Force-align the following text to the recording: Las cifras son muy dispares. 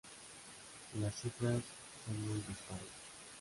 Las 0.99 1.13
cifras 1.13 1.61
son 2.07 2.21
muy 2.27 2.37
dispares. 2.39 2.89